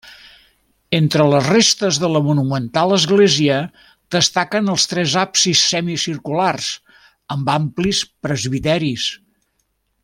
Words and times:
Entre 0.99 1.25
les 1.31 1.49
restes 1.51 1.99
de 2.03 2.09
la 2.13 2.21
monumental 2.29 2.95
església 2.97 3.59
destaquen 4.17 4.73
els 4.75 4.89
tres 4.95 5.15
absis 5.27 5.63
semicirculars, 5.75 6.73
amb 7.37 7.53
amplis 7.61 8.05
presbiteris. 8.27 9.11